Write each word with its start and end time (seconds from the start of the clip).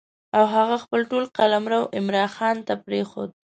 او 0.37 0.43
هغه 0.55 0.75
خپل 0.83 1.01
ټول 1.11 1.23
قلمرو 1.37 1.81
عمرا 1.97 2.25
خان 2.35 2.57
ته 2.67 2.73
پرېښود. 2.85 3.29